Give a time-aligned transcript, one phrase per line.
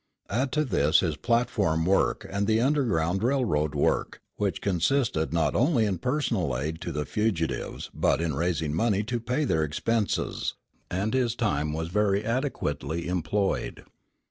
[0.31, 5.85] Add to this his platform work and the underground railroad work, which consisted not only
[5.85, 10.55] in personal aid to the fugitives, but in raising money to pay their expenses,
[10.89, 13.85] and his time was very adequately employed.